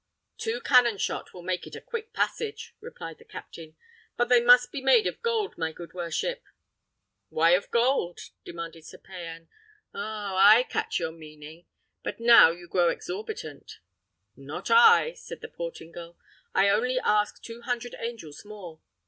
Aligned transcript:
"Two 0.39 0.61
cannon 0.61 0.97
shot 0.97 1.31
will 1.31 1.43
make 1.43 1.67
it 1.67 1.75
a 1.75 1.79
quick 1.79 2.11
passage," 2.11 2.73
replied 2.79 3.19
the 3.19 3.23
captain; 3.23 3.75
"but 4.17 4.29
they 4.29 4.41
must 4.41 4.71
be 4.71 4.81
made 4.81 5.05
of 5.05 5.21
gold, 5.21 5.55
my 5.59 5.71
good 5.71 5.93
worship." 5.93 6.41
"Why 7.29 7.51
of 7.51 7.69
gold?" 7.69 8.19
demanded 8.43 8.83
Sir 8.83 8.97
Payan. 8.97 9.47
"Oh! 9.93 9.99
I 10.35 10.63
catch 10.67 10.97
your 10.97 11.11
meaning. 11.11 11.67
But 12.01 12.19
you 12.19 12.67
grow 12.67 12.89
exorbitant." 12.89 13.77
"Not 14.35 14.71
I," 14.71 15.13
said 15.13 15.41
the 15.41 15.49
Portingal; 15.49 16.17
"I 16.55 16.67
only 16.69 16.97
ask 16.97 17.39
two 17.43 17.61
hundred 17.61 17.93
angels 17.99 18.43
more. 18.43 18.81